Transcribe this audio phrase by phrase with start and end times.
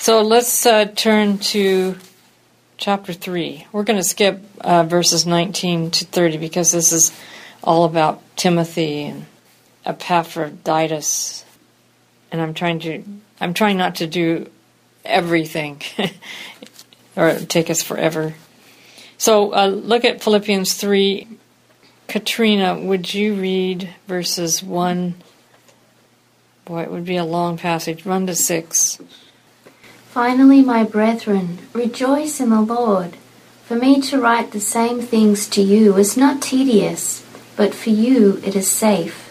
[0.00, 1.94] So let's uh, turn to
[2.78, 3.66] chapter 3.
[3.70, 7.12] We're going to skip uh, verses 19 to 30 because this is
[7.62, 9.26] all about Timothy and
[9.84, 11.44] Epaphroditus.
[12.32, 13.04] And I'm trying to
[13.42, 14.48] I'm trying not to do
[15.04, 15.82] everything
[17.14, 18.32] or take us forever.
[19.18, 21.28] So uh, look at Philippians 3.
[22.08, 25.14] Katrina, would you read verses 1?
[26.64, 28.06] Boy, it would be a long passage.
[28.06, 28.98] 1 to 6.
[30.10, 33.16] Finally, my brethren, rejoice in the Lord.
[33.64, 38.40] For me to write the same things to you is not tedious, but for you
[38.44, 39.28] it is safe.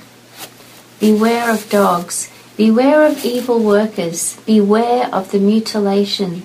[1.01, 6.43] Beware of dogs, beware of evil workers, beware of the mutilation.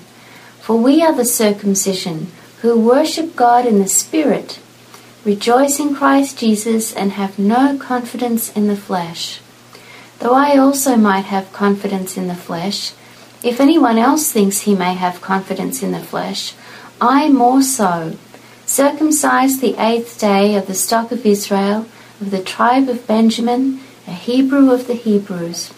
[0.61, 2.33] For we are the circumcision,
[2.63, 4.59] who worship God in the Spirit,
[5.25, 9.41] rejoice in Christ Jesus, and have no confidence in the flesh.
[10.19, 12.95] Though I also might have confidence in the flesh,
[13.45, 16.55] if anyone else thinks he may have confidence in the flesh,
[17.01, 18.17] I more so.
[18.65, 21.87] Circumcised the eighth day of the stock of Israel,
[22.21, 25.73] of the tribe of Benjamin, a Hebrew of the Hebrews.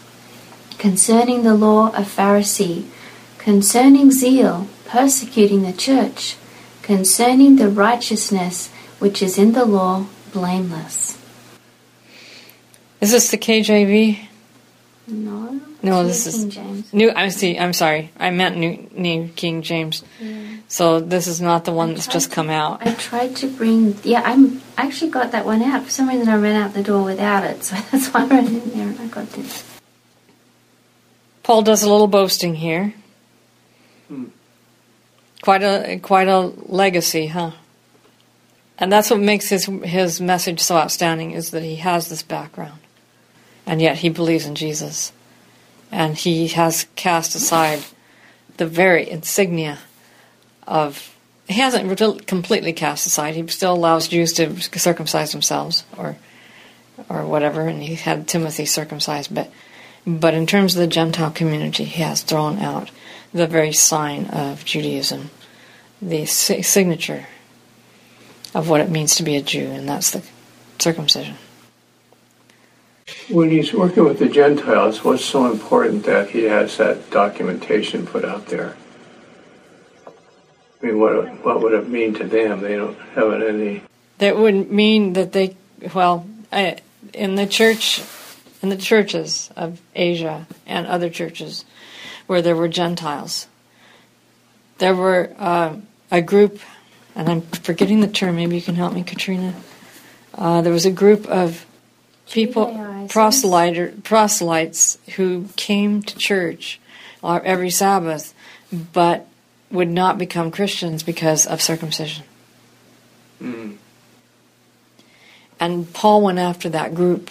[0.78, 2.84] Concerning the law, a Pharisee.
[3.38, 6.36] Concerning zeal, persecuting the church.
[6.82, 11.18] Concerning the righteousness which is in the law, blameless.
[13.00, 14.26] Is this the KJV?
[15.08, 15.45] No.
[15.86, 16.92] No, New this King is James.
[16.92, 17.12] New.
[17.14, 17.58] I see.
[17.58, 18.10] I'm sorry.
[18.18, 20.02] I meant New, New King James.
[20.68, 22.84] So this is not the one I that's just to- come out.
[22.86, 23.96] I tried to bring.
[24.02, 25.84] Yeah, I'm I actually got that one out.
[25.84, 28.46] For some reason, I ran out the door without it, so that's why I ran
[28.46, 29.64] in there and I got this.
[31.44, 32.92] Paul does a little boasting here.
[34.08, 34.24] Hmm.
[35.42, 37.52] Quite a quite a legacy, huh?
[38.78, 42.80] And that's what makes his his message so outstanding is that he has this background,
[43.64, 45.12] and yet he believes in Jesus,
[45.90, 47.84] and he has cast aside
[48.56, 49.78] the very insignia
[50.66, 51.12] of.
[51.48, 53.36] He hasn't completely cast aside.
[53.36, 56.16] He still allows Jews to circumcise themselves, or
[57.08, 59.50] or whatever, and he had Timothy circumcised, but
[60.06, 62.90] but in terms of the Gentile community, he has thrown out
[63.34, 65.30] the very sign of Judaism,
[66.00, 67.26] the si- signature
[68.54, 70.22] of what it means to be a Jew, and that's the
[70.78, 71.36] circumcision.
[73.28, 78.24] When he's working with the Gentiles, what's so important that he has that documentation put
[78.24, 78.76] out there?
[80.06, 82.60] I mean, what what would it mean to them?
[82.60, 83.82] They don't have it any.
[84.18, 85.56] That would mean that they,
[85.94, 86.78] well, I,
[87.12, 88.02] in the church,
[88.62, 91.64] in the churches of Asia and other churches
[92.26, 93.48] where there were Gentiles,
[94.78, 95.76] there were uh,
[96.10, 96.60] a group,
[97.14, 98.36] and I'm forgetting the term.
[98.36, 99.54] Maybe you can help me, Katrina.
[100.34, 101.66] Uh, there was a group of
[102.28, 102.86] people, Judaizers.
[102.86, 106.80] proselyter, proselytes, who came to church
[107.22, 108.34] uh, every Sabbath,
[108.92, 109.26] but
[109.70, 112.24] would not become Christians because of circumcision.
[113.40, 113.76] Mm.
[115.58, 117.30] And Paul went after that group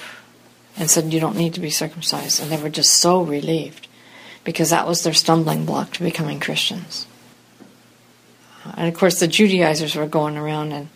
[0.78, 2.42] and said, You don't need to be circumcised.
[2.42, 3.88] And they were just so relieved
[4.44, 7.08] because that was their stumbling block to becoming Christians.
[8.76, 10.90] And of course, the Judaizers were going around and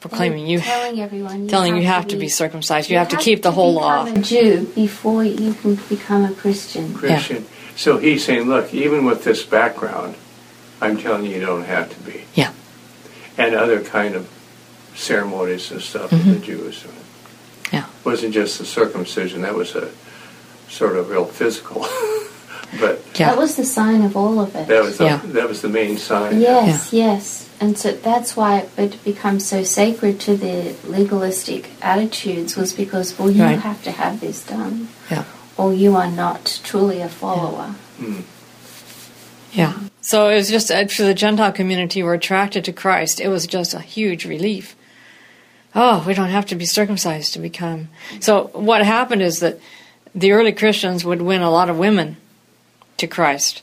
[0.00, 2.90] proclaiming you, telling everyone, you telling have you have to to be, be circumcised.
[2.90, 4.04] You, have, to keep the whole law.
[4.04, 6.94] become a Jew before you can become a Christian.
[6.94, 7.46] Christian.
[7.76, 10.16] So he's saying, look, even with this background,
[10.80, 12.24] I'm telling you, you don't have to be.
[12.34, 12.52] Yeah.
[13.36, 14.28] And other kind of
[14.94, 16.82] ceremonies and stuff that the Jews.
[16.82, 17.76] Mm-hmm.
[17.76, 17.86] Yeah.
[18.04, 19.42] Wasn't just the circumcision.
[19.42, 19.90] That was a
[20.68, 21.82] sort of real physical.
[22.80, 23.30] but Yeah.
[23.30, 24.68] That was the sign of all of it.
[24.68, 25.20] that was the, Yeah.
[25.24, 26.40] that was the main sign.
[26.40, 27.48] Yes, yes.
[27.60, 33.30] And so that's why it becomes so sacred to the legalistic attitudes was because, well,
[33.30, 33.58] you Right.
[33.58, 35.24] have to have this done, Yeah.
[35.56, 37.74] or you are not truly a follower.
[38.00, 38.22] Mm.
[39.52, 39.72] Yeah.
[40.00, 43.74] So it was just after the Gentile community were attracted to Christ, it was just
[43.74, 44.76] a huge relief.
[45.74, 47.88] Oh, we don't have to be circumcised to become.
[48.20, 49.58] So what happened is that
[50.14, 52.16] the early Christians would win a lot of women
[52.98, 53.62] to Christ.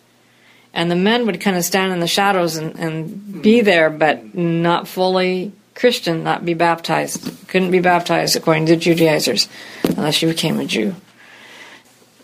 [0.73, 3.65] And the men would kind of stand in the shadows and, and be mm.
[3.65, 7.47] there, but not fully Christian, not be baptized.
[7.47, 9.47] Couldn't be baptized according to Judaizers
[9.83, 10.95] unless you became a Jew.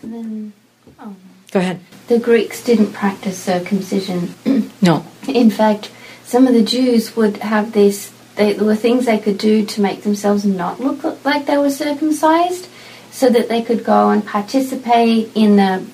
[0.02, 0.52] And then
[0.98, 1.14] oh.
[1.50, 1.80] Go ahead.
[2.08, 4.34] the Greeks didn't practice circumcision.
[4.84, 5.06] No.
[5.28, 5.92] In fact,
[6.24, 8.12] some of the Jews would have this.
[8.34, 11.70] They, there were things they could do to make themselves not look like they were
[11.70, 12.66] circumcised,
[13.12, 15.84] so that they could go and participate in the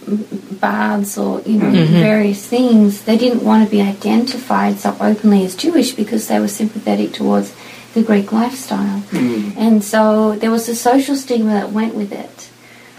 [0.60, 3.02] baths or you know various things.
[3.02, 7.54] They didn't want to be identified so openly as Jewish because they were sympathetic towards
[7.94, 12.50] the Greek lifestyle, and so there was a social stigma that went with it.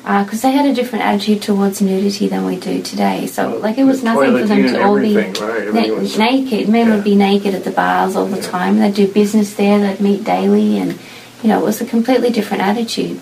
[0.06, 3.28] Uh, because they had a different attitude towards nudity than we do today.
[3.28, 5.38] So, like, it was the nothing for them to all be right,
[5.74, 6.70] na- was- naked.
[6.70, 6.96] Men yeah.
[6.96, 8.48] would be naked at the bars all the Yeah.
[8.50, 8.80] time.
[8.80, 9.78] They'd do business there.
[9.78, 10.98] They'd meet daily, and
[11.44, 13.20] you know, it was a completely different attitude.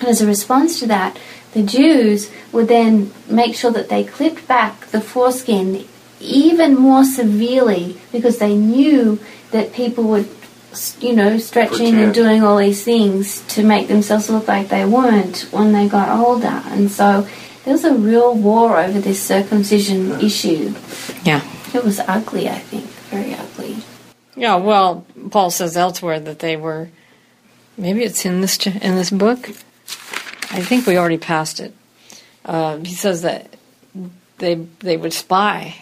[0.00, 1.18] And as a response to that,
[1.52, 5.86] the Jews would then make sure that they clipped back the foreskin
[6.20, 9.18] even more severely because they knew
[9.50, 10.28] that people would,
[11.00, 15.48] you know, stretching and doing all these things to make themselves look like they weren't
[15.50, 16.62] when they got older.
[16.66, 17.26] And so
[17.64, 20.74] there was a real war over this circumcision issue.
[21.24, 21.42] Yeah.
[21.74, 23.76] It was ugly, I think, very ugly.
[24.36, 26.88] Yeah, well, Paul says elsewhere that they were.
[27.76, 29.50] Maybe it's in this in this book.
[30.50, 31.74] I think we already passed it.
[32.44, 33.54] Uh, he says that
[34.38, 35.76] they they would spy.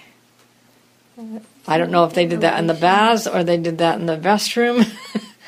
[1.67, 4.07] I don't know if they did that in the baths or they did that in
[4.07, 4.89] the restroom.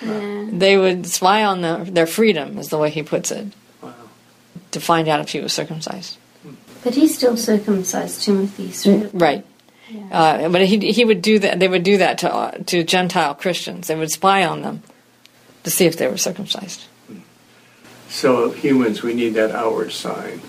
[0.02, 0.48] Yeah.
[0.58, 3.46] they would spy on the, their freedom, is the way he puts it,
[3.80, 3.94] Wow.
[4.72, 6.18] to find out if he was circumcised.
[6.82, 8.72] But he still circumcised Timothy.
[8.72, 9.46] So Right.
[9.88, 10.08] Yeah.
[10.10, 11.58] Uh, but he he would do that.
[11.58, 13.88] They would do that to uh, to Gentile Christians.
[13.88, 14.82] They would spy on them
[15.64, 16.84] to see if they were circumcised.
[18.10, 20.40] So humans, we need that outward sign.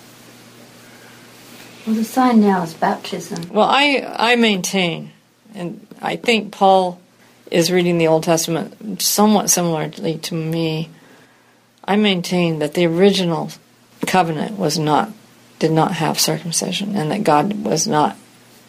[1.86, 3.50] well, the sign now is baptism.
[3.50, 5.12] Well, I I maintain,
[5.54, 7.00] and I think Paul
[7.52, 10.90] is reading the Old Testament somewhat similarly to me.
[11.86, 13.52] I maintain that the original
[14.08, 15.12] covenant was not
[15.60, 18.18] did not have circumcision, and that God was not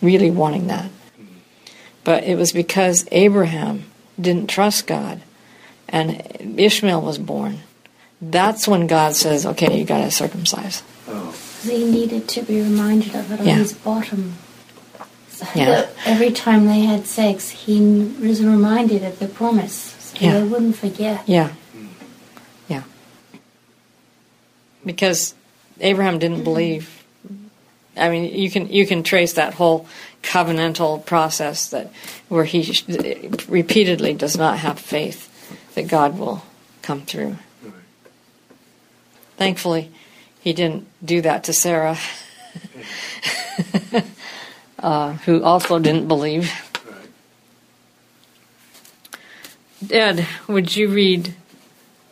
[0.03, 0.91] really wanting that.
[2.05, 3.85] But it was because Abraham
[4.21, 5.23] didn't trust God,
[5.89, 7.61] and Ishmael was born.
[8.25, 12.61] That's when God says, "Okay, you got to circumcise." Oh, 'Cause he needed to be
[12.61, 13.57] reminded of it on Yeah.
[13.57, 14.35] his bottom.
[15.33, 15.87] So Yeah.
[16.07, 17.81] every time they had sex, he
[18.21, 20.35] was reminded of the promise, so Yeah.
[20.35, 21.23] they wouldn't forget.
[21.27, 21.49] Yeah.
[22.69, 22.83] Yeah.
[24.87, 25.35] Because
[25.81, 26.45] Abraham didn't mm-hmm.
[26.45, 27.05] believe.
[27.97, 29.87] I mean, you can you can trace that whole
[30.23, 31.91] covenantal process that
[32.29, 32.85] where he sh-
[33.49, 35.29] repeatedly does not have faith
[35.75, 36.43] that God will
[36.83, 37.37] come through.
[39.43, 39.91] Thankfully,
[40.41, 41.99] he didn't do that to Sarah,
[44.79, 46.53] uh, who also didn't believe.
[49.83, 49.91] right.
[49.91, 51.35] Ed, would you read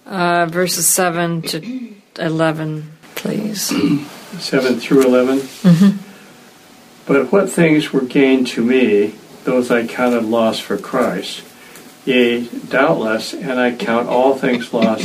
[0.06, 3.68] uh, verses 7 to 11, please?
[4.40, 6.00] 7 through 11.
[7.06, 11.44] But what things were gained to me, those I counted loss for Christ.
[12.04, 15.04] Yea, doubtless, and I count all things lost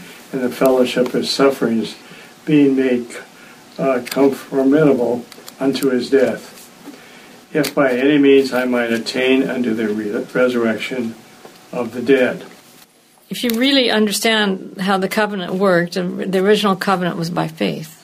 [0.31, 1.95] and the fellowship of sufferings,
[2.45, 3.07] being made
[3.77, 5.25] uh, conformable
[5.59, 6.69] unto his death,
[7.53, 11.15] if by any means I might attain unto the re- resurrection
[11.71, 12.45] of the dead.
[13.29, 17.97] If you really understand how the covenant worked, the original covenant was by faith,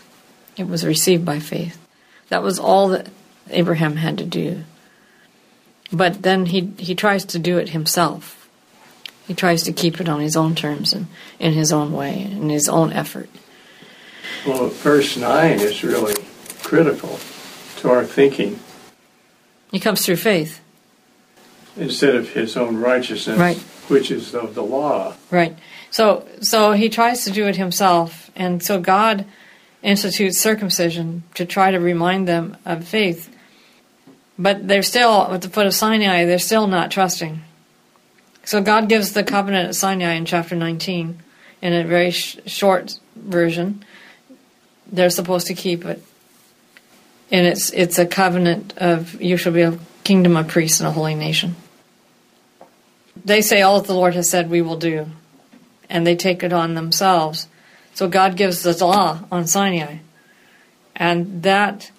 [0.55, 1.77] it was received by faith.
[2.29, 3.07] That was all that
[3.49, 4.63] Abraham had to do.
[5.91, 8.36] But then he, he tries to do it himself.
[9.27, 11.07] He tries to keep it on his own terms and
[11.39, 13.29] in his own way, and in his own effort.
[14.45, 16.15] Well, verse 9 is really
[16.63, 17.19] critical
[17.77, 18.59] to our thinking.
[19.71, 20.61] He comes through faith.
[21.75, 23.57] Instead of his own righteousness, Right.
[23.89, 25.13] which is of the law.
[25.29, 25.55] Right.
[25.91, 29.25] So so he tries to do it himself, and so God
[29.83, 33.29] institutes circumcision to try to remind them of faith.
[34.39, 36.25] But they're still at the foot of Sinai.
[36.25, 37.41] They're still not trusting.
[38.47, 41.21] So God gives the covenant at Sinai in chapter 19
[41.61, 43.83] in a very sh- short version.
[44.89, 46.01] They're supposed to keep it,
[47.29, 50.93] and it's it's a covenant of you shall be a kingdom of priests and a
[50.93, 51.57] holy nation.
[53.25, 55.07] They say all that the Lord has said we will do
[55.89, 57.49] and they take it on themselves.
[57.95, 59.97] So God gives the law on Sinai.
[60.95, 61.91] And that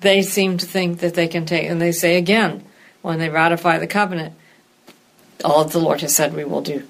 [0.00, 1.68] they seem to think that they can take.
[1.68, 2.64] And they say again,
[3.02, 4.34] when they ratify the covenant,
[5.44, 6.86] all the Lord has said we will do.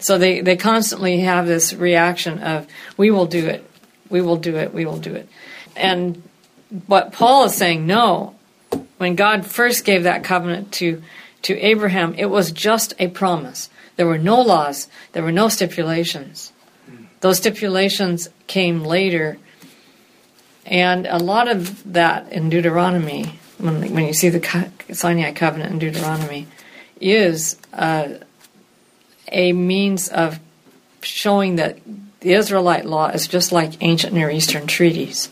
[0.00, 3.68] So they, they constantly have this reaction of, we will do it,
[4.08, 5.28] we will do it, we will do it.
[5.76, 6.22] And
[6.86, 8.34] what Paul is saying, no.
[8.98, 11.02] When God first gave that covenant to,
[11.42, 13.68] to Abraham, it was just a promise.
[13.96, 16.52] There were no laws, there were no stipulations.
[17.20, 19.38] Those stipulations came later
[20.64, 25.78] And a lot of that in Deuteronomy, when, when you see the Sinai covenant in
[25.78, 26.46] Deuteronomy,
[27.02, 28.08] is uh,
[29.30, 30.38] a means of
[31.02, 31.78] showing that
[32.20, 35.28] the Israelite law is just like ancient Near Eastern treaties,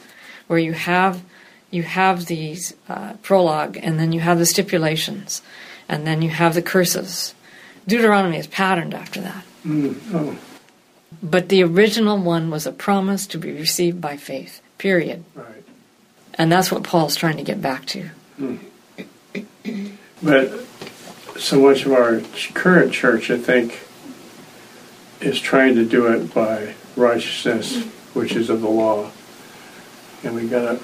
[0.48, 1.22] where you have
[1.70, 5.40] you have these uh, prologue, and then you have the stipulations,
[5.88, 7.32] and then you have the curses.
[7.86, 9.44] Deuteronomy is patterned after that.
[9.64, 10.36] Mm, oh,
[11.22, 15.24] But the original one was a promise to be received by faith, period.
[15.36, 15.62] right.
[16.34, 18.10] And that's what Paul's trying to get back to.
[20.22, 20.66] But
[21.40, 22.20] so much of our
[22.54, 23.80] current church, I think,
[25.20, 27.82] is trying to do it by righteousness,
[28.14, 29.10] which is of the law.
[30.22, 30.80] And we got to,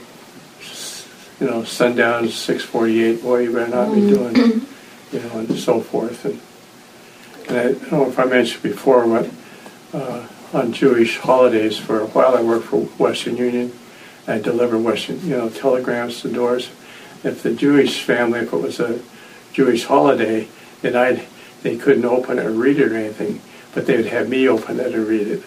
[1.41, 3.23] you know, sundown six forty-eight.
[3.23, 4.67] Boy, you better not be doing,
[5.13, 6.25] you know, and so forth.
[6.25, 6.41] And,
[7.49, 9.31] and I don't know if I mentioned before, but
[9.93, 13.73] uh, on Jewish holidays, for a while I worked for Western Union.
[14.27, 16.71] I delivered Western, you know, telegrams to doors.
[17.23, 18.99] If the Jewish family, if it was a
[19.57, 20.47] Jewish holiday,
[20.83, 21.23] then I'd,
[21.63, 23.41] they couldn't open it or read it or anything,
[23.75, 25.43] but they would have me open it and read it.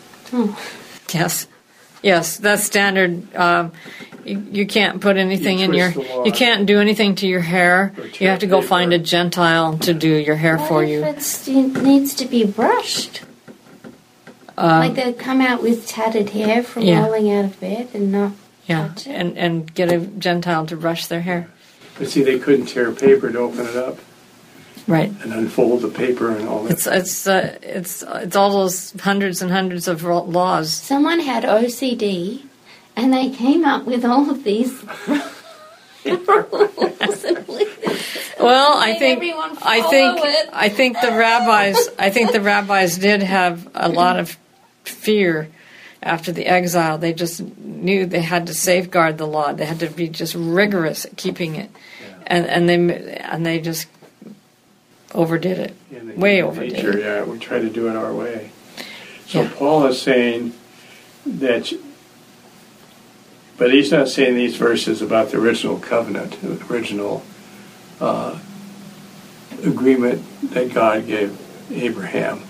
[1.13, 1.48] Yes.
[2.01, 3.36] Yes, that's standard.
[3.36, 3.72] Um,
[4.25, 5.92] you, you can't put anything You in your.
[5.92, 6.25] twist the law.
[6.25, 7.94] You can't do anything to your hair.
[8.20, 8.68] You have to go paper.
[8.68, 11.04] find a Gentile to do your hair What for if you.
[11.04, 13.22] it needs to be brushed?
[14.58, 17.04] Um, like they'll come out with tattered hair from Yeah.
[17.06, 18.32] rolling out of bed and not.
[18.66, 19.12] yeah, touch it.
[19.12, 21.50] and and get a Gentile to brush their hair.
[22.00, 24.00] But see, they couldn't tear paper to open it up
[24.88, 25.12] Right.
[25.22, 26.72] and unfold the paper and all that.
[26.72, 30.74] It's it's uh, it's it's all those hundreds and hundreds of laws.
[30.74, 32.41] Someone had OCD,
[32.96, 34.74] and they came up with all of these
[38.39, 39.22] Well, I think
[39.62, 40.50] I think it.
[40.53, 44.38] I think the rabbis I think the rabbis did have a lot of
[44.86, 45.50] fear
[46.01, 46.98] after the exile.
[46.98, 49.53] They just knew they had to safeguard the law.
[49.53, 51.70] They had to be just rigorous at keeping it,
[52.27, 53.88] and and they and they just
[55.13, 57.01] overdid it, the way overdid nature, it.
[57.01, 58.51] yeah, we try to do it our way.
[59.27, 59.51] So Yeah.
[59.56, 60.53] Paul is saying
[61.25, 61.72] that,
[63.58, 67.24] but he's not saying these verses about the original covenant, the original
[68.00, 68.38] uh,
[69.63, 71.38] agreement that God gave
[71.72, 72.44] Abraham.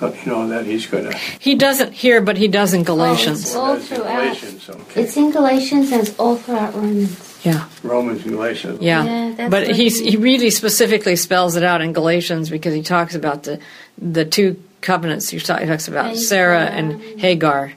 [0.00, 1.16] You know that he's going to.
[1.40, 3.42] He doesn't here, but he does in Galatians.
[3.42, 4.06] it's all throughout.
[4.06, 5.02] Galatians, okay.
[5.02, 7.40] It's in Galatians and it's all throughout Romans.
[7.44, 7.68] Yeah.
[7.82, 8.80] Romans and Galatians.
[8.80, 12.74] Yeah, Yeah, that's but he's he- he really specifically spells it out in Galatians because
[12.74, 13.58] he talks about the
[13.96, 15.28] the two covenants.
[15.30, 16.16] He talks about Hagar.
[16.16, 17.72] Sarah and Hagar,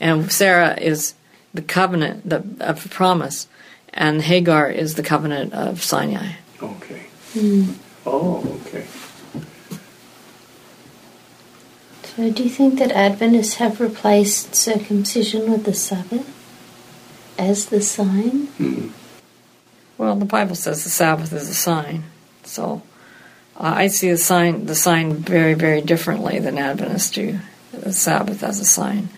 [0.00, 1.14] and Sarah is
[1.52, 3.46] the covenant the, of promise,
[3.92, 6.32] and Hagar is the covenant of Sinai.
[6.62, 7.02] Okay.
[7.34, 7.72] Hmm.
[8.06, 8.84] Oh, okay.
[12.16, 16.28] So, do you think that Adventists have replaced circumcision with the Sabbath
[17.38, 18.48] as the sign?
[18.58, 18.88] Hmm.
[19.96, 22.04] Well, the Bible says the Sabbath is a sign,
[22.44, 22.82] so
[23.56, 27.38] uh, I see the sign the sign very very differently than Adventists do.
[27.72, 29.08] The Sabbath as a sign,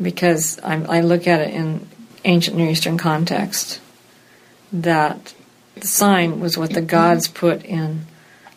[0.00, 1.88] because I, I look at it in
[2.24, 3.80] ancient Near Eastern context.
[4.72, 5.34] That
[5.74, 8.06] the sign was what the gods put in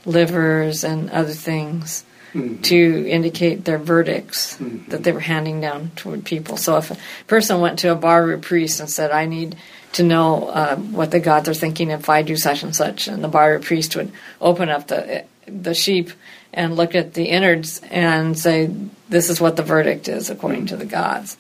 [0.06, 2.04] livers and other things
[2.34, 2.62] Mhm.
[2.64, 4.90] to indicate their verdicts Mhm.
[4.90, 6.58] that they were handing down toward people.
[6.58, 9.56] So if a person went to a Baru priest and said, "I need
[9.94, 13.24] to know uh, what the gods are thinking if I do such and such," and
[13.24, 16.12] the Baru priest would open up the the sheep
[16.54, 18.70] and look at the innards and say,
[19.10, 21.38] "This is what the verdict is according to the gods."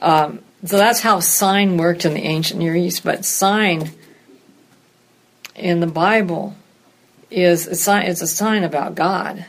[0.00, 3.04] Um, so that's how sign worked in the ancient Near East.
[3.04, 3.90] But sign
[5.54, 6.54] in the Bible
[7.30, 8.06] is a sign.
[8.06, 9.44] It's a sign about God.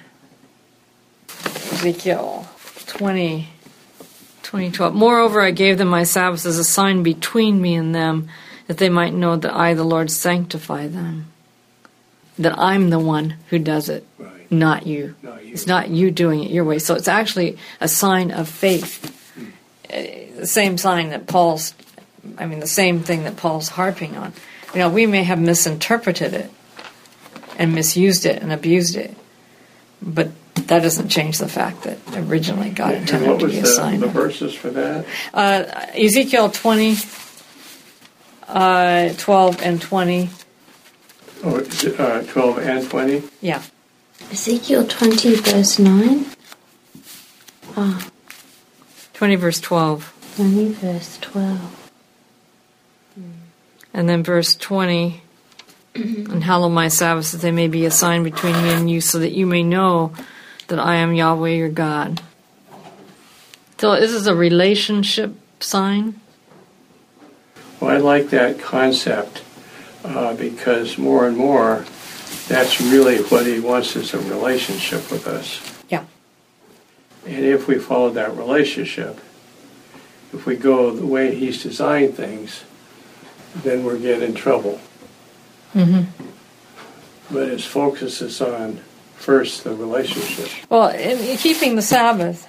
[1.79, 2.45] Ezekiel
[2.87, 3.47] 20,
[4.43, 4.93] 2012.
[4.93, 8.27] Moreover, I gave them my Sabbaths as a sign between me and them,
[8.67, 11.27] that they might know that I, the Lord, sanctify them.
[12.37, 14.51] That I'm the one who does it, Right.
[14.51, 15.15] not you.
[15.23, 15.53] Not you.
[15.53, 16.79] It's not you doing it your way.
[16.79, 19.15] So it's actually a sign of faith.
[19.91, 20.01] Uh,
[20.39, 21.73] The same sign that Paul's,
[22.37, 24.33] I mean, the same thing that Paul's harping on.
[24.73, 26.49] You know, we may have misinterpreted it
[27.57, 29.15] and misused it and abused it,
[30.01, 30.29] but
[30.69, 33.61] that doesn't change the fact that originally God And intended what to was be a
[33.63, 33.99] the, sign.
[33.99, 35.05] the verses for that?
[35.33, 35.63] uh,
[35.95, 36.95] Ezekiel 20,
[38.47, 40.29] uh, 12, and 20.
[41.43, 41.57] Oh,
[41.97, 43.23] uh, 12 and 20?
[43.41, 43.61] Yeah.
[44.31, 46.25] Ezekiel 20, verse 9.
[47.77, 48.09] Ah,
[49.13, 50.13] 20, verse 12.
[50.35, 51.91] 20, verse 12.
[53.93, 55.21] And then verse 20.
[55.95, 59.19] and hallow my Sabbaths that they may be a sign between me and you, so
[59.19, 60.13] that you may know
[60.69, 62.21] that I am Yahweh your God.
[63.77, 66.19] So this is a relationship sign.
[67.79, 69.43] Well, I like that concept
[70.03, 71.85] uh, because more and more,
[72.47, 75.61] that's really what he wants is a relationship with us.
[75.89, 76.05] Yeah.
[77.25, 79.19] And if we follow that relationship,
[80.33, 82.63] if we go the way he's designed things,
[83.55, 84.79] then we're getting in trouble.
[85.73, 86.01] hmm
[87.31, 88.81] But his focus is on
[89.19, 90.49] first the relationship.
[90.69, 92.47] Well, in keeping the Sabbath,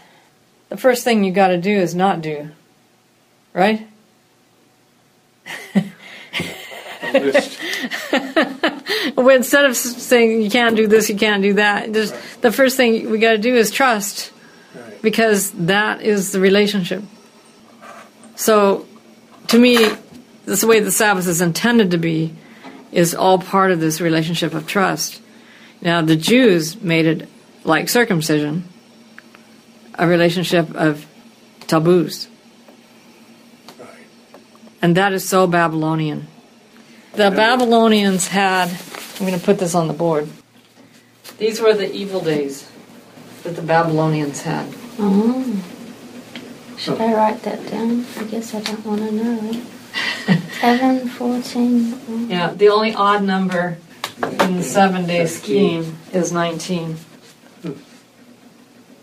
[0.68, 2.50] the first thing you got to do is not do,
[3.52, 3.86] right?
[9.16, 12.76] Well, instead of saying you can't do this, you can't do that, just the first
[12.76, 14.32] thing we got to do is trust,
[14.74, 15.02] Right.
[15.02, 17.02] because that is the relationship.
[18.36, 18.86] So,
[19.48, 19.76] to me,
[20.44, 22.34] this the way the Sabbath is intended to be,
[22.92, 25.20] is all part of this relationship of trust.
[25.82, 27.28] Now, the Jews made it
[27.64, 28.64] like circumcision,
[29.94, 31.06] a relationship of
[31.66, 32.28] taboos.
[33.78, 33.88] Right.
[34.82, 36.26] And that is so Babylonian.
[37.12, 40.28] The Babylonians had, I'm going to put this on the board.
[41.38, 42.70] These were the evil days
[43.42, 44.72] that the Babylonians had.
[44.98, 45.62] Oh.
[46.76, 48.06] Should I write that down?
[48.18, 49.62] I guess I don't want to know.
[50.60, 52.00] 7, 14.
[52.08, 52.26] oh.
[52.28, 53.78] Yeah, the only odd number
[54.22, 56.96] in the seven day scheme is 19.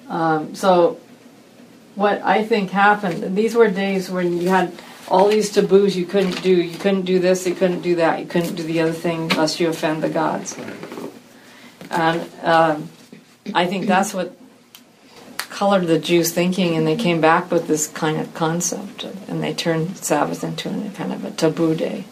[0.09, 0.99] Um, so,
[1.95, 4.71] what I think happened, these were days when you had
[5.07, 6.61] all these taboos you couldn't do.
[6.61, 9.59] You couldn't do this, you couldn't do that, you couldn't do the other thing lest
[9.59, 10.57] you offend the gods.
[11.89, 12.89] And um,
[13.53, 14.37] I think that's what
[15.49, 19.53] colored the Jews' thinking, and they came back with this kind of concept, and they
[19.53, 22.05] turned Sabbath into a kind of a taboo day.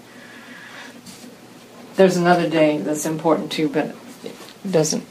[1.96, 5.04] There's another day that's important too, but it doesn't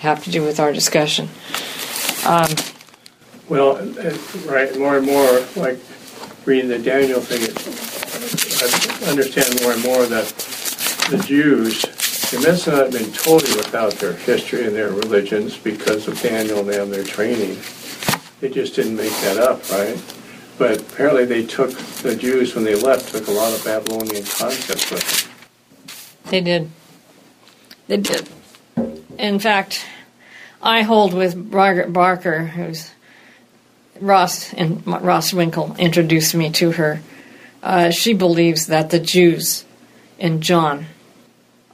[0.00, 1.28] have to do with our discussion.
[2.26, 2.50] Um,
[3.48, 3.76] Well,
[4.46, 5.78] right, more and more, like
[6.44, 7.42] reading the Daniel thing,
[9.06, 10.26] I understand more and more that
[11.10, 11.82] the Jews,
[12.30, 16.92] they must not been totally without their history and their religions because of Daniel and
[16.92, 17.58] their training.
[18.40, 19.96] They just didn't make that up, right?
[20.58, 21.70] But apparently they took,
[22.02, 25.27] the Jews, when they left, took a lot of Babylonian concepts with them.
[26.28, 26.70] They did.
[27.86, 28.28] They did.
[29.18, 29.86] In fact,
[30.62, 32.90] I hold with Margaret Barker, who's
[34.00, 37.00] Ross and Ross Winkle introduced me to her.
[37.62, 39.64] Uh, she believes that the Jews
[40.18, 40.86] in John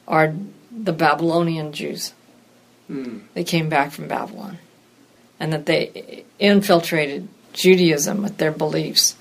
[0.09, 0.35] are
[0.71, 2.15] the Babylonian Jews.
[3.35, 4.59] They came back from Babylon,
[5.41, 9.17] and that they infiltrated Judaism with their beliefs,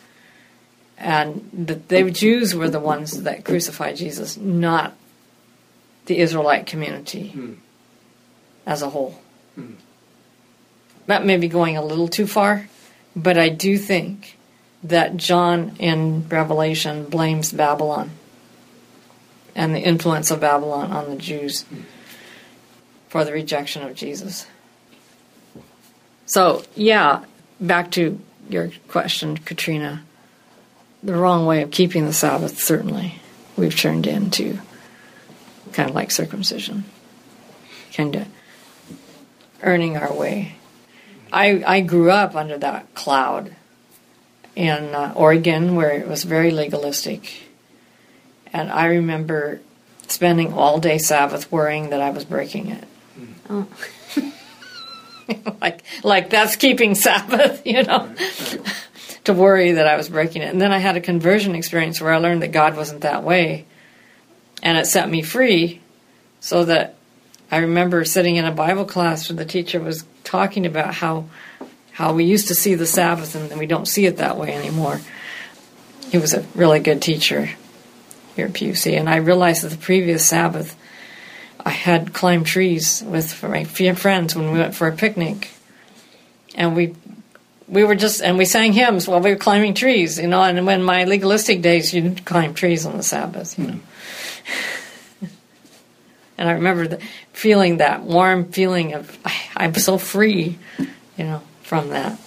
[0.97, 4.93] and that the Jews were the ones that crucified Jesus, not
[6.05, 7.53] the Israelite community Hmm.
[8.65, 9.19] as a whole.
[11.07, 12.69] That may be going a little too far,
[13.15, 14.37] but I do think
[14.83, 18.11] that John in Revelation blames Babylon
[19.55, 21.65] and the influence of Babylon on the Jews
[23.09, 24.47] for the rejection of Jesus.
[26.25, 27.25] So, yeah,
[27.59, 30.03] back to your question, Katrina.
[31.03, 33.15] The wrong way of keeping the Sabbath, certainly,
[33.57, 34.59] we've turned into
[35.73, 36.85] kind of like circumcision,
[37.93, 38.27] kind of
[39.61, 40.55] earning our way.
[41.31, 43.55] I, I grew up under that cloud
[44.55, 47.49] in uh, Oregon where it was very legalistic.
[48.51, 49.61] And I remember
[50.07, 52.83] spending all day Sabbath worrying that I was breaking it.
[53.49, 53.67] Oh.
[55.61, 58.13] like, like that's keeping Sabbath, you know,
[59.23, 60.51] to worry that I was breaking it.
[60.51, 63.65] And then I had a conversion experience where I learned that God wasn't that way.
[64.63, 65.81] And it set me free
[66.39, 66.95] so that
[67.51, 71.25] I remember sitting in a Bible class where the teacher was talking about how
[71.91, 74.99] how we used to see the Sabbath and we don't see it that way anymore.
[76.09, 77.51] He was a really good teacher
[78.35, 80.75] here at PUC, and I realized that the previous Sabbath
[81.65, 85.49] I had climbed trees with my friends when we went for a picnic,
[86.55, 86.95] and we
[87.67, 90.41] we were just and we sang hymns while we were climbing trees, you know.
[90.41, 93.79] And when my legalistic days, you climb trees on the Sabbath, you know.
[96.35, 96.99] And I remember the,
[97.31, 100.57] feeling that warm feeling of I, I'm so free,
[101.17, 102.19] you know, from that.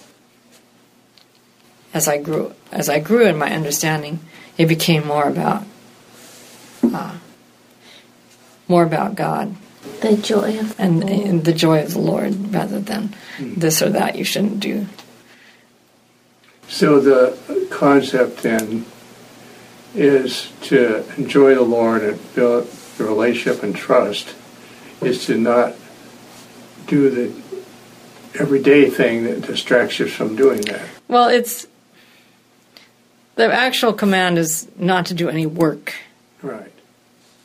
[1.93, 4.19] As I grew, as I grew in my understanding,
[4.57, 5.65] it became more about,
[6.83, 7.17] uh,
[8.67, 9.55] more about God
[10.01, 11.27] The joy of the and, Lord.
[11.27, 14.87] and the joy of the Lord, rather than this or that you shouldn't do.
[16.67, 18.85] So the concept then
[19.97, 24.35] is to enjoy the Lord and build the relationship and trust
[25.01, 25.75] is to not
[26.87, 27.33] do the
[28.39, 30.81] everyday thing that distracts you from doing that.
[31.07, 31.67] Well, it's
[33.35, 35.93] The actual command is not to do any work.
[36.41, 36.71] Right.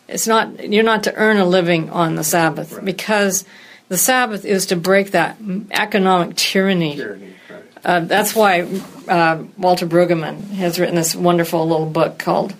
[0.08, 2.84] It's not you're not to earn a living on the Sabbath Right.
[2.84, 3.44] because
[3.88, 5.36] the Sabbath is to break that
[5.70, 6.96] economic tyranny.
[6.96, 7.34] Tyranny.
[7.50, 7.62] Right.
[7.85, 8.62] Uh, that's why
[9.09, 12.55] uh, Walter Brueggemann has written this wonderful little book called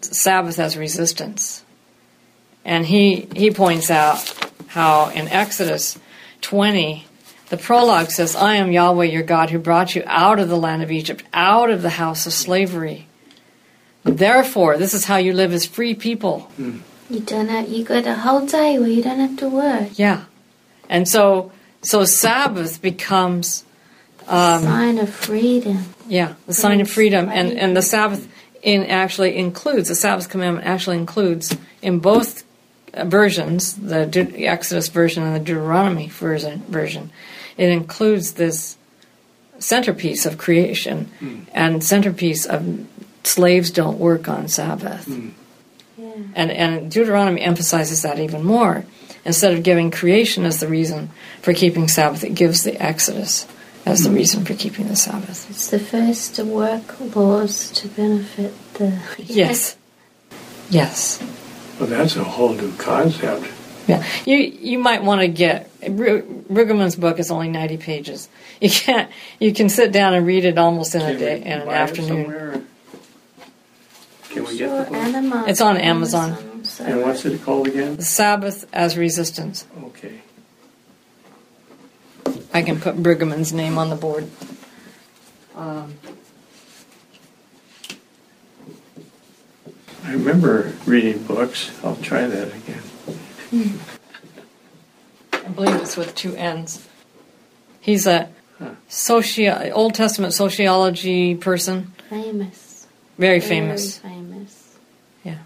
[0.00, 1.64] Sabbath as Resistance.
[2.64, 5.98] And he, he points out how in Exodus
[6.42, 7.06] 20,
[7.48, 10.82] the prologue says, I am Yahweh your God who brought you out of the land
[10.82, 13.08] of Egypt, out of the house of slavery.
[14.04, 16.50] Therefore, this is how you live as free people.
[17.10, 19.98] You don't have, you got a whole day where you don't have to work.
[19.98, 20.24] Yeah.
[20.88, 23.64] And so, so Sabbath becomes
[24.26, 25.84] The sign of freedom.
[26.08, 28.28] Yeah, the sign of freedom, and and the Sabbath
[28.62, 32.44] in actually includes the Sabbath commandment actually includes in both
[32.94, 36.62] uh, versions, the De- Exodus version and the Deuteronomy version.
[36.68, 37.10] Version,
[37.56, 38.76] it includes this
[39.58, 42.86] centerpiece of creation and centerpiece of
[43.24, 45.08] slaves don't work on Sabbath,
[45.96, 46.10] Yeah.
[46.34, 48.84] and and Deuteronomy emphasizes that even more.
[49.24, 51.10] Instead of giving creation as the reason
[51.42, 53.46] for keeping Sabbath, it gives the Exodus
[53.84, 55.48] as the reason for keeping the Sabbath.
[55.50, 58.98] It's the first to work laws to benefit the.
[59.18, 59.76] Yes.
[60.70, 61.22] Yes.
[61.78, 63.46] Well, that's a whole new concept.
[63.88, 64.04] Yeah.
[64.24, 68.28] You you might want to get Ru- Brueggemann's book is only ninety pages.
[68.60, 71.68] You can't you can sit down and read it almost in a day in an
[71.68, 72.66] afternoon.
[74.30, 75.02] Can we Sure, get the book?
[75.02, 76.64] Anima- It's on Amazon.
[76.64, 77.96] so- And what's it called again?
[77.96, 79.66] The Sabbath as resistance.
[79.84, 80.22] Okay.
[82.52, 84.28] I can put Brueggemann,'s name on the board.
[85.56, 85.94] Um,
[90.04, 91.70] I remember reading books.
[91.84, 93.78] I'll try that again.
[95.32, 96.86] I believe it's with two N's.
[97.80, 98.70] He's a Huh.
[98.88, 102.86] socio Old Testament sociology person, Famous.
[103.18, 103.98] very Very famous.
[103.98, 104.76] famous.
[105.24, 105.38] Yeah.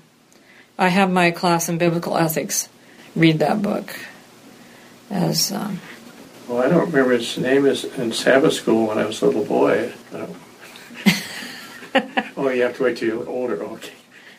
[0.79, 2.69] I have my class in biblical ethics
[3.14, 3.95] read that book
[5.11, 5.81] as um,
[6.48, 9.44] Well, I don't remember its name is in Sabbath school when I was a little
[9.44, 9.92] boy.
[12.37, 13.62] Oh, you have to wait till you're older.
[13.64, 13.90] Okay.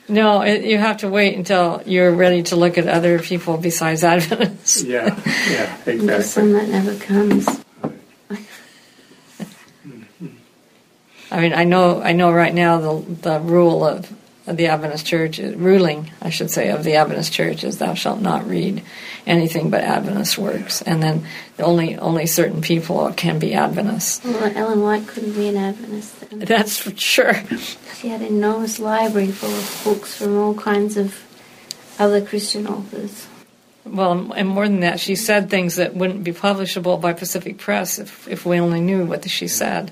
[0.08, 4.04] no it, you have to wait until you're ready to look at other people besides
[4.04, 6.54] adventists Yeah, yeah, And the sun exactly.
[6.54, 7.64] that never comes.
[11.32, 14.14] i mean i know i know right now the, the rule of,
[14.48, 18.22] of the adventist church ruling i should say of the adventist church is thou shalt
[18.22, 18.82] not read
[19.26, 21.26] anything but adventist works and then
[21.60, 26.40] only only certain people can be adventists Well, Ellen White couldn't be an Adventist then.
[26.40, 27.36] that's for sure
[28.00, 31.24] She had an enormous library full of books from all kinds of
[32.00, 33.26] other Christian authors.
[33.84, 37.98] Well, and more than that, she said things that wouldn't be publishable by Pacific Press
[37.98, 39.92] if, if we only knew what she said.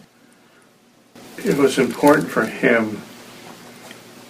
[1.43, 3.01] It was important for him,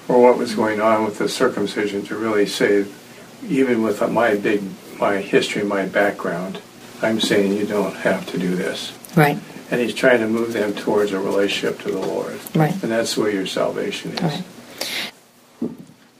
[0.05, 2.85] for what was going on with the circumcision, to really say,
[3.47, 4.61] even with my big,
[4.99, 6.61] my history, my background,
[7.01, 8.93] I'm saying you don't have to do this.
[9.15, 9.39] Right,
[9.71, 12.37] And he's trying to move them towards a relationship to the Lord.
[12.53, 14.21] right, And that's where your salvation is.
[14.21, 14.43] right.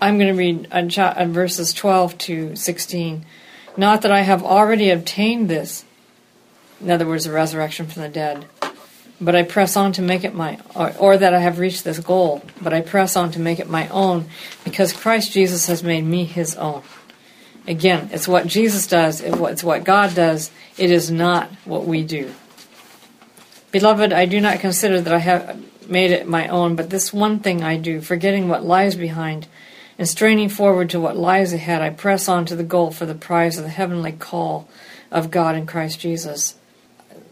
[0.02, 0.68] I'm going to read
[1.34, 3.26] verses 12 to 16.
[3.78, 5.84] Not that I have already obtained this,
[6.80, 8.46] in other words, the resurrection from the dead,
[9.20, 12.00] but I press on to make it my, or, or that I have reached this
[12.00, 14.26] goal, but I press on to make it my own,
[14.64, 16.84] because Christ Jesus has made me his own.
[17.68, 22.34] Again, it's what Jesus does, it's what God does, it is not what we do.
[23.72, 27.40] Beloved, I do not consider that I have made it my own, but this one
[27.40, 29.48] thing I do, forgetting what lies behind
[29.98, 33.16] and straining forward to what lies ahead, I press on to the goal for the
[33.16, 34.68] prize of the heavenly call
[35.12, 36.56] of God in Christ Jesus.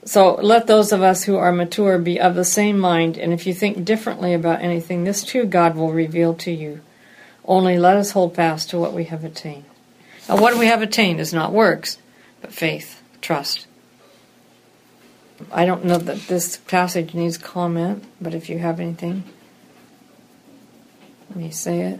[0.06, 3.48] So let those of us who are mature be of the same mind, and if
[3.48, 6.82] you think differently about anything, this too God will reveal to you.
[7.46, 9.66] Only let us hold fast to what we have attained.
[10.28, 11.98] Now, what we have attained is not works,
[12.42, 13.68] but faith, trust.
[15.52, 19.24] I don't know that this passage needs comment, but if you have anything,
[21.30, 22.00] let me say it.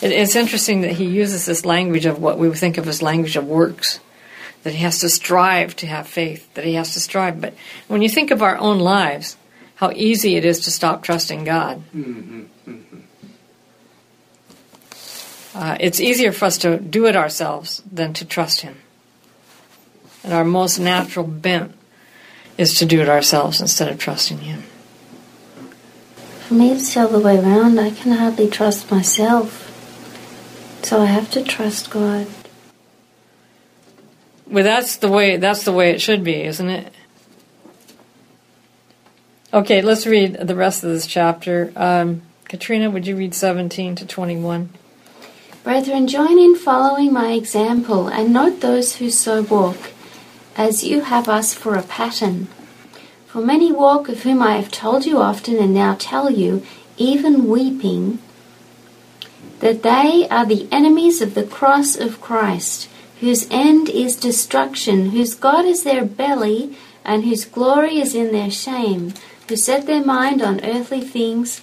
[0.00, 0.12] it.
[0.12, 3.46] It's interesting that he uses this language of what we think of as language of
[3.46, 4.00] works,
[4.68, 7.40] that he has to strive to have faith, that he has to strive.
[7.40, 7.54] But
[7.86, 9.38] when you think of our own lives,
[9.76, 11.82] how easy it is to stop trusting God.
[15.54, 18.76] Uh, it's easier for us to do it ourselves than to trust Him.
[20.22, 21.74] And our most natural bent
[22.58, 24.64] is to do it ourselves instead of trusting Him.
[26.46, 27.80] For me, it's the other way around.
[27.80, 29.64] I can hardly trust myself.
[30.82, 32.26] So I have to trust God.
[34.50, 35.36] Well, that's the way.
[35.36, 36.92] That's the way it should be, isn't it?
[39.52, 41.72] Okay, let's read the rest of this chapter.
[41.76, 44.70] Um, Katrina, would you read 17 to 21?
[45.64, 49.92] Brethren, join in following my example, and note those who so walk,
[50.56, 52.48] as you have us for a pattern.
[53.26, 56.62] For many walk, of whom I have told you often, and now tell you,
[56.96, 58.18] even weeping,
[59.60, 62.88] that they are the enemies of the cross of Christ,
[63.20, 68.50] whose end is destruction, whose God is their belly, and whose glory is in their
[68.50, 69.14] shame,
[69.48, 71.60] who set their mind on earthly things,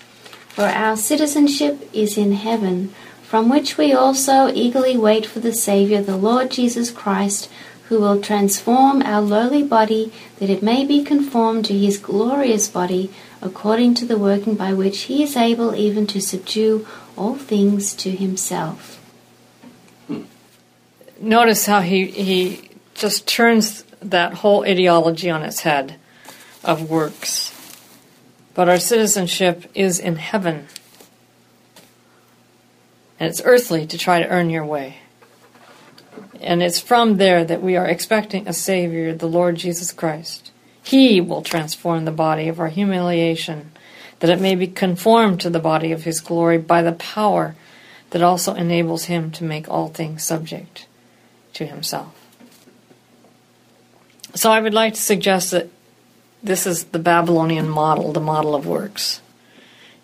[0.50, 6.02] for our citizenship is in heaven, from which we also eagerly wait for the Saviour,
[6.02, 7.50] the Lord Jesus Christ,
[7.90, 13.12] who will transform our lowly body, that it may be conformed to his glorious body,
[13.42, 18.12] according to the working by which he is able even to subdue all things to
[18.12, 19.05] himself.
[21.26, 25.96] Notice how he, he just turns that whole ideology on its head
[26.64, 27.52] of works.
[28.54, 30.68] But our citizenship is in heaven.
[33.20, 34.98] And it's earthly to try to earn your way.
[36.42, 40.52] And it's from there that we are expecting a Savior, the Lord Jesus Christ.
[40.84, 43.72] He will transform the body of our humiliation,
[44.20, 47.56] that it may be conformed to the body of His glory by the power
[48.12, 50.85] that also enables Him to make all things subject
[51.56, 52.14] to Himself.
[54.36, 55.70] So I would like to suggest that
[56.44, 59.22] this is the Babylonian model, the model of works.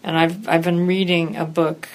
[0.04, 1.88] And I've, I've been reading a book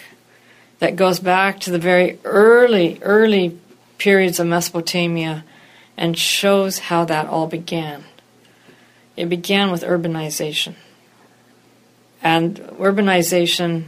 [0.78, 3.58] that goes back to the very early, early
[3.98, 5.44] periods of Mesopotamia
[5.96, 8.04] and shows how that all began.
[9.16, 10.74] It began with urbanization.
[12.22, 13.86] And urbanization,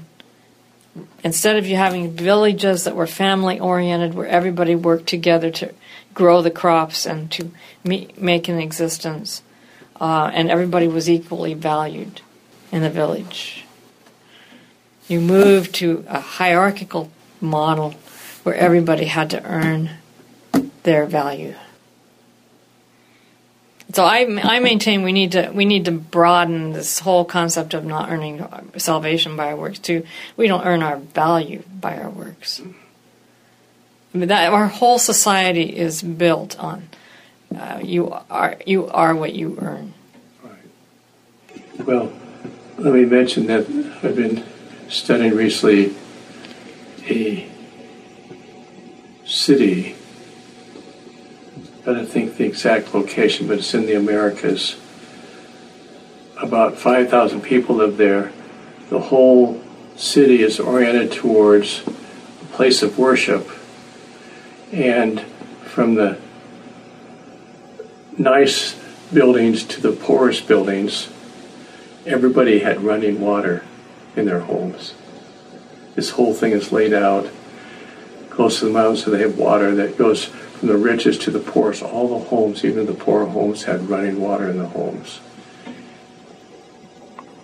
[1.22, 5.74] instead of you having villages that were family oriented, where everybody worked together to
[6.14, 7.50] grow the crops and to
[7.84, 9.42] make an existence,
[10.00, 12.20] uh, and everybody was equally valued
[12.72, 13.64] in the village.
[15.08, 17.92] You moved to a hierarchical model
[18.42, 19.90] where everybody had to earn
[20.82, 21.54] their value.
[23.92, 27.85] So I, I maintain we need to we need to broaden this whole concept of
[27.85, 28.46] not earning
[28.77, 30.05] salvation by our works to
[30.37, 32.61] we don't earn our value by our works.
[34.14, 36.88] I mean that our whole society is built on
[37.57, 39.94] uh, you are you are what you earn.
[40.42, 41.87] Right.
[41.87, 42.12] Well,
[42.77, 43.66] let me mention that
[44.03, 44.44] I've been
[44.88, 45.94] studying recently
[47.09, 47.48] a
[49.24, 49.97] city
[51.88, 54.77] I don't think the exact location, but it's in the Americas.
[56.37, 58.31] About 5,000 people live there.
[58.90, 59.62] The whole
[59.96, 63.48] city is oriented towards a place of worship.
[64.70, 65.22] And
[65.64, 66.18] from the
[68.18, 68.79] nice
[69.11, 71.09] buildings to the poorest buildings,
[72.05, 73.64] everybody had running water
[74.14, 74.92] in their homes.
[75.94, 77.31] This whole thing is laid out
[78.38, 81.40] close to the mountains, so they have water that goes from the richest to the
[81.40, 85.18] poorest, all the homes, even the poor homes, had running water in the homes.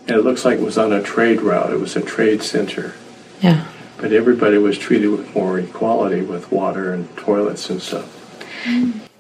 [0.07, 1.73] And it looks like it was on a trade route.
[1.73, 2.95] It was a trade center.
[3.41, 3.67] Yeah.
[3.97, 8.09] But everybody was treated with more equality with water and toilets and stuff.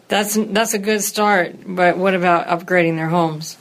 [0.06, 1.56] That's that's a good start.
[1.66, 3.58] But what about upgrading their homes?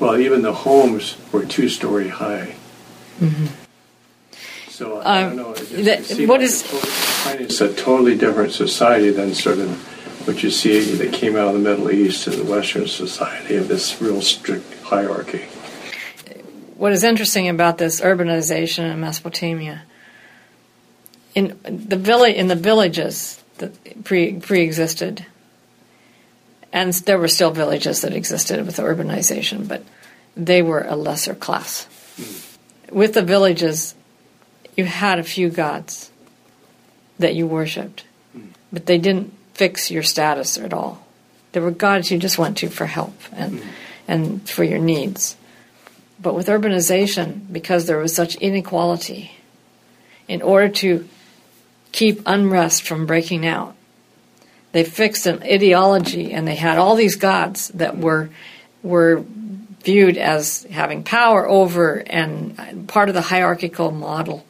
[0.00, 2.56] Well, even the homes were two story high.
[3.20, 3.46] Mm-hmm.
[4.78, 5.54] So I don't know.
[5.54, 6.62] That, what is?
[7.26, 9.70] It's a totally different society than sort of
[10.24, 13.66] what you see that came out of the Middle East and the Western society of
[13.66, 15.46] this real strict hierarchy.
[16.76, 19.82] What is interesting about this urbanization in Mesopotamia,
[21.34, 25.26] in the village, in the villages that pre pre existed,
[26.72, 29.82] and there were still villages that existed with urbanization, but
[30.36, 31.88] they were a lesser class.
[32.16, 32.44] Mm.
[32.92, 33.96] With the villages,
[34.78, 36.10] you had a few gods
[37.18, 38.04] that you worshipped,
[38.72, 41.04] but they didn't fix your status at all.
[41.50, 43.60] There were gods you just went to for help and
[44.06, 45.36] and for your needs.
[46.22, 49.32] But with urbanization, because there was such inequality,
[50.28, 51.08] in order to
[51.92, 53.74] keep unrest from breaking out,
[54.72, 58.30] they fixed an ideology and they had all these gods that were
[58.82, 59.24] were
[59.82, 64.44] viewed as having power over and part of the hierarchical model.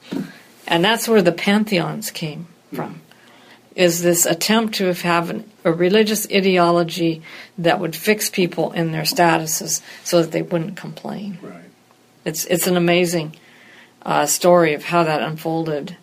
[0.67, 3.01] And that's where the pantheons came from.
[3.75, 7.23] Is this attempt to have an, a religious ideology
[7.59, 11.39] that would fix people in their statuses so that they wouldn't complain?
[11.41, 11.63] Right.
[12.25, 13.37] It's it's an amazing
[14.03, 15.97] uh, story of how that unfolded.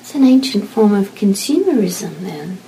[0.00, 2.58] It's an ancient form of consumerism, then.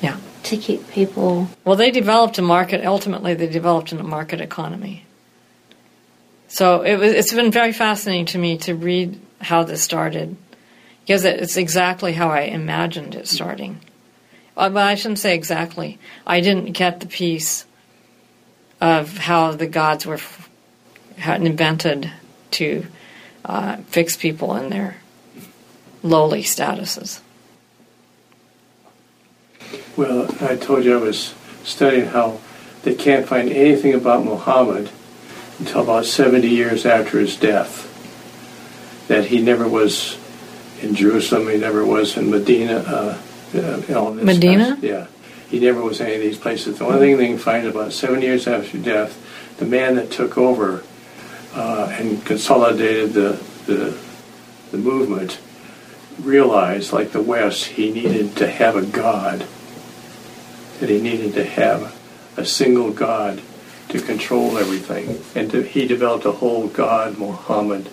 [0.00, 0.18] Yeah.
[0.44, 1.50] To keep people.
[1.64, 2.86] Well, they developed a market.
[2.86, 5.05] Ultimately, they developed a market economy
[6.56, 10.38] So it was, it's been very fascinating to me to read how this started
[11.02, 13.78] because it's exactly how I imagined it starting.
[14.54, 15.98] Well, but I shouldn't say exactly.
[16.26, 17.66] I didn't get the piece
[18.80, 20.18] of how the gods were
[21.18, 22.10] invented
[22.52, 22.86] to
[23.44, 24.96] uh, fix people in their
[26.02, 27.20] lowly statuses.
[29.94, 32.40] Well, I told you I was studying how
[32.82, 34.88] they can't find anything about Muhammad
[35.58, 37.92] until about 70 years after his death.
[39.08, 40.18] That he never was
[40.82, 42.78] in Jerusalem, he never was in Medina.
[42.78, 43.18] Uh,
[43.54, 44.78] uh, Medina?
[44.82, 45.06] Yeah.
[45.48, 46.78] He never was in any of these places.
[46.78, 50.10] The only thing they can find about seven years after his death, the man that
[50.10, 50.82] took over
[51.54, 53.96] uh, and consolidated the, the,
[54.72, 55.38] the movement
[56.20, 59.46] realized, like the West, he needed to have a God,
[60.80, 61.96] that he needed to have
[62.36, 63.40] a single God
[63.88, 65.20] to control everything.
[65.34, 67.88] And to, he developed a whole God Muhammad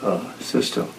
[0.00, 0.92] uh, system.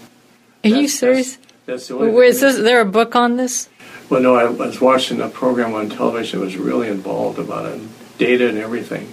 [0.63, 1.35] Are you serious?
[1.37, 3.69] That's, that's the only Where is thing- this, there a book on this?
[4.09, 7.81] Well, no, I was watching a program on television that was really involved about it,
[8.17, 9.11] data and everything.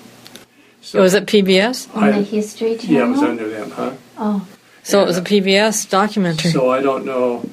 [0.83, 1.95] So, was it PBS?
[1.97, 2.95] On I- the History Channel?
[2.97, 3.93] Yeah, it was under them, huh?
[4.19, 4.47] Oh,
[4.83, 6.51] So it was a PBS documentary.
[6.51, 7.49] So I don't know.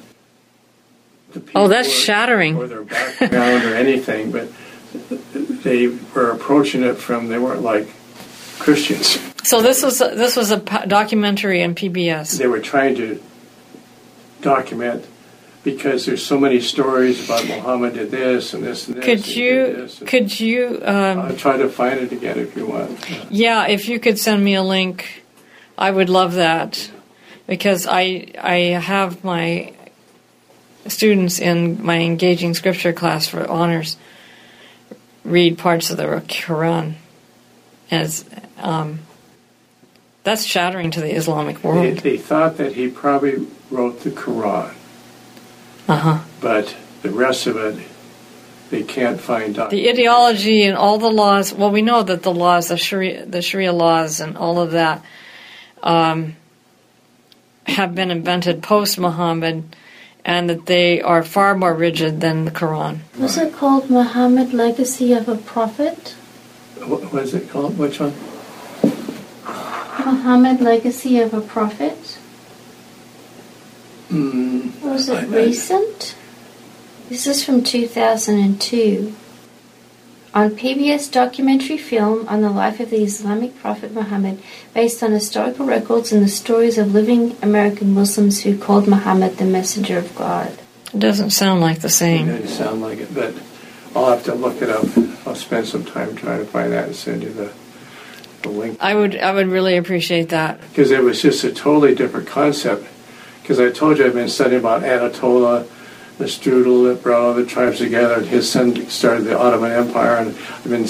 [1.32, 2.56] The Oh, that's or- shattering.
[2.56, 4.48] Or their background or anything, but
[5.62, 7.88] they were approaching it from they weren't like
[8.58, 9.18] Christians.
[9.44, 12.36] So this was a, this was a documentary in PBS.
[12.38, 13.22] They were trying to
[14.40, 15.06] document
[15.64, 19.04] because there's so many stories about Muhammad did this and this and this.
[19.04, 23.30] Could and you could you um, I'll try to find it again if you want.
[23.30, 25.24] yeah if you could send me a link,
[25.76, 26.90] I would love that
[27.46, 29.74] because I I have my
[30.86, 33.96] students in my engaging scripture class for honors
[35.28, 36.94] read parts of the Quran
[37.90, 38.24] as
[38.58, 39.00] um,
[40.24, 41.98] that's shattering to the Islamic They, world.
[41.98, 44.74] they thought that he probably wrote the Quran,
[45.88, 46.18] Uh huh.
[46.40, 47.86] but the rest of it
[48.70, 49.70] they can't find out.
[49.70, 51.54] The ideology and all the laws.
[51.54, 55.02] Well, we know that the laws, the Sharia, the Sharia laws, and all of that,
[55.82, 56.36] um,
[57.66, 59.74] have been invented post Muhammad,
[60.28, 62.98] and that they are far more rigid than the Quran.
[63.18, 66.14] was it called Muhammad Legacy of a Prophet?
[66.84, 67.78] What was it called?
[67.78, 68.12] Which one?
[70.04, 72.18] Muhammad Legacy of a Prophet?
[74.10, 76.14] Mm, Was I- it I- recent?
[77.08, 79.14] This is from 2002.
[80.38, 84.40] On PBS documentary film on the life of the Islamic prophet Muhammad,
[84.72, 89.44] based on historical records and the stories of living American Muslims who called Muhammad the
[89.44, 90.56] messenger of God.
[90.94, 92.28] It doesn't sound like the same.
[92.28, 92.42] It same.
[92.42, 93.34] doesn't sound like it, but
[93.96, 94.86] I'll have to look it up.
[95.26, 97.52] I'll spend some time trying to find that and send you the,
[98.42, 98.78] the link.
[98.80, 100.60] I would, I would really appreciate that.
[100.68, 102.86] Because it was just a totally different concept.
[103.42, 105.66] Because I told you I've been studying about Anatolia,
[106.18, 110.68] Ertugrul that brought all the tribes together, his son started the Ottoman Empire, and I've
[110.68, 110.86] been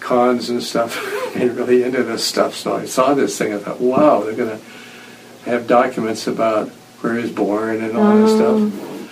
[0.00, 2.54] cons and stuff, and really into this stuff.
[2.54, 4.64] So I saw this thing, I thought, wow, they're going to
[5.50, 6.68] have documents about
[7.00, 8.56] where he was born and all this stuff.
[8.84, 9.08] Oh.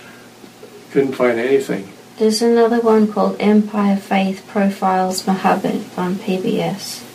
[0.91, 1.91] Couldn't find anything.
[2.17, 7.05] There's another one called Empire Faith Profiles Muhammad on PBS.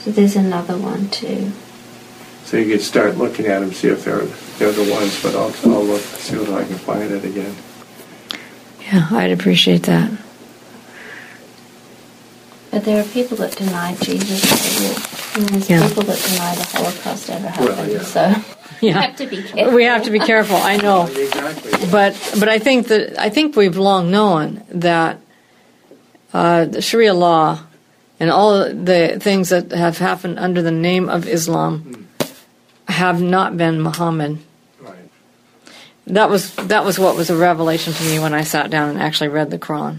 [0.00, 1.52] So there's another one too.
[2.50, 4.24] So you could start looking at them, see if they're
[4.58, 5.22] they're the ones.
[5.22, 7.54] But I'll I'll look see if I can find it again.
[8.92, 10.10] Yeah, I'd appreciate that.
[12.72, 15.36] But there are people that deny Jesus.
[15.36, 15.86] And there's Yeah.
[15.88, 17.92] people that deny the Holocaust ever Well, happened.
[17.92, 18.02] yeah.
[18.02, 18.34] So
[18.80, 19.74] you Yeah, have to be careful.
[19.74, 20.56] we have to be careful.
[20.56, 21.06] I know.
[21.16, 21.72] Exactly.
[21.92, 25.18] But but I think that I think we've long known that
[26.34, 27.60] uh, the Sharia law
[28.18, 32.08] and all the things that have happened under the name of Islam
[32.90, 34.38] have not been Muhammad.
[34.80, 35.10] Right.
[36.06, 38.98] That was that was what was a revelation to me when I sat down and
[38.98, 39.98] actually read the Quran.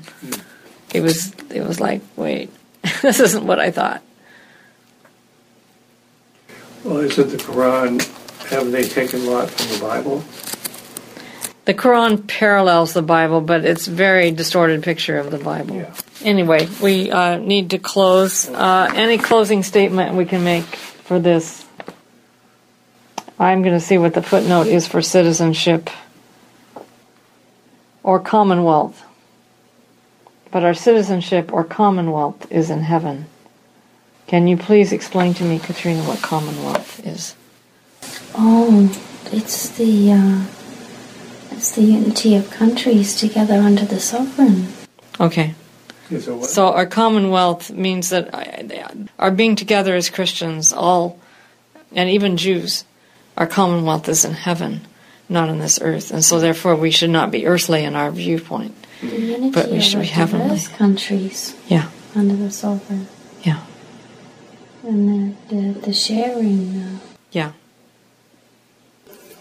[0.94, 2.52] It was it was like wait,
[3.02, 4.02] this isn't what I thought.
[6.84, 8.02] Well, isn't the Quran?
[8.50, 10.24] Haven't they taken a lot from the Bible?
[11.66, 15.76] The Quran parallels the Bible, but it's a very distorted picture of the Bible.
[15.76, 15.94] Yeah.
[16.24, 18.50] Anyway, we uh, need to close.
[18.50, 21.61] Uh, any closing statement we can make for this?
[23.42, 25.90] I'm going to see what the footnote is for citizenship
[28.04, 29.04] or commonwealth.
[30.52, 33.26] But our citizenship or commonwealth is in heaven.
[34.28, 37.36] Can you please explain to me, Katrina, what commonwealth is?
[38.36, 38.96] Oh,
[39.32, 40.46] it's the uh,
[41.50, 44.68] it's the unity of countries together under the sovereign.
[45.20, 45.56] Okay.
[46.12, 46.54] Is?
[46.54, 51.20] So our commonwealth means that uh, our being together as Christians, all,
[51.92, 52.86] and even Jews,
[53.38, 54.82] our commonwealth is in heaven,
[55.30, 58.76] not on this earth, and so therefore we should not be earthly in our viewpoint.
[59.02, 60.48] The But we should the be heavenly.
[60.50, 63.08] diverse countries Yeah, under the sovereign.
[63.44, 63.62] yeah,
[64.84, 66.82] And the, the, the sharing.
[66.82, 67.00] Uh,
[67.32, 67.52] yeah,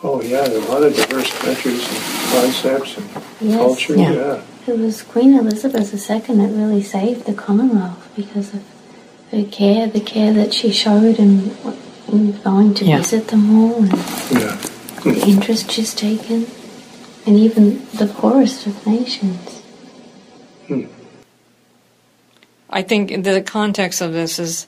[0.03, 3.11] Oh, yeah, there are a lot of diverse countries and concepts and
[3.51, 3.59] yes.
[3.59, 3.97] culture.
[3.97, 4.12] Yeah.
[4.12, 4.43] Yeah.
[4.66, 8.62] It was Queen Elizabeth II that really saved the Commonwealth because of
[9.30, 11.76] her care, the care that she showed and in
[12.11, 12.98] going to Yeah.
[12.98, 13.92] visit them all, and
[14.30, 14.56] Yeah.
[15.04, 16.46] the interest she's taken,
[17.26, 19.62] and even the poorest of nations.
[22.72, 24.66] I think the context of this is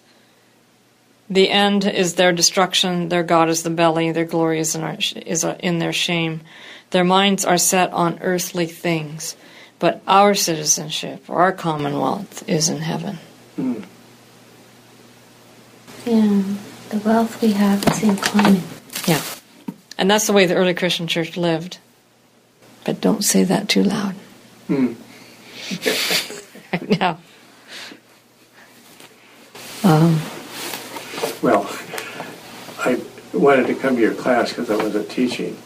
[1.30, 4.97] the end is their destruction, their God is the belly, their glory is in, our,
[5.24, 6.40] is in their shame.
[6.90, 9.36] Their minds are set on earthly things,
[9.78, 13.18] but our citizenship, or our commonwealth, is in heaven.
[13.59, 13.84] Mm.
[16.05, 16.43] Yeah,
[16.93, 18.62] the wealth we have is in common.
[19.07, 19.22] Yeah.
[19.97, 21.78] And that's the way the early Christian church lived.
[22.84, 24.14] But don't say that too loud.
[24.68, 24.97] Mm.
[27.01, 27.16] Right.
[29.84, 30.20] Um,
[31.43, 31.68] Well,
[32.78, 33.01] I
[33.34, 35.57] wanted to come to your class because I wasn't teaching,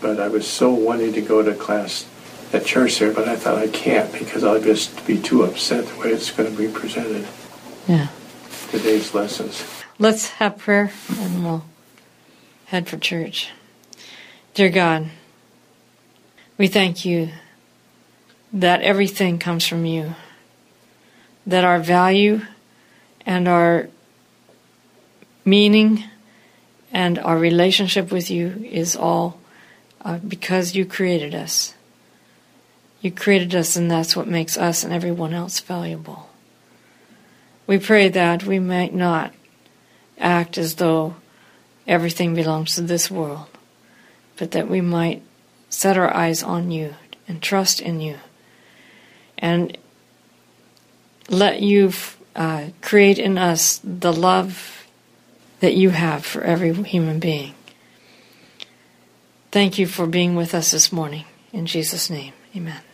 [0.00, 2.04] but I was so wanting to go to class
[2.52, 5.98] at church there, but I thought I can't because I'll just be too upset the
[6.00, 7.26] way it's going to be presented,
[7.86, 8.08] yeah.
[8.70, 9.81] today's lessons.
[9.98, 11.64] Let's have prayer and we'll
[12.66, 13.50] head for church.
[14.54, 15.10] Dear God,
[16.56, 17.28] we thank you
[18.54, 20.14] that everything comes from you,
[21.46, 22.40] that our value
[23.26, 23.88] and our
[25.44, 26.04] meaning
[26.90, 29.38] and our relationship with you is all
[30.04, 31.74] uh, because you created us.
[33.02, 36.30] You created us, and that's what makes us and everyone else valuable.
[37.66, 39.32] We pray that we might not
[40.22, 41.16] act as though
[41.86, 43.46] everything belongs to this world,
[44.36, 45.22] but that we might
[45.68, 46.94] set our eyes on you
[47.26, 48.18] and trust in you
[49.38, 49.76] and
[51.28, 51.92] let you
[52.36, 54.86] uh, create in us the love
[55.60, 57.54] that you have for every human being.
[59.50, 61.24] Thank you for being with us this morning.
[61.52, 62.91] In Jesus' name, amen.